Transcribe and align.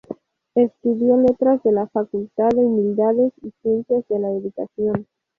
Estudió 0.55 1.15
Letras 1.15 1.61
de 1.61 1.71
la 1.73 1.85
Facultad 1.85 2.49
de 2.49 2.65
Humanidades 2.65 3.33
y 3.43 3.51
Ciencias 3.61 4.03
de 4.09 4.17
la 4.17 4.31
Educación. 4.31 5.05